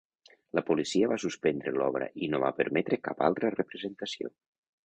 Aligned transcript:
La 0.59 0.63
policia 0.69 1.09
va 1.11 1.17
suspendre 1.25 1.75
l'obra 1.75 2.09
i 2.23 2.31
no 2.33 2.41
va 2.47 2.51
permetre 2.63 3.01
cap 3.09 3.25
altra 3.29 3.55
representació. 3.61 4.35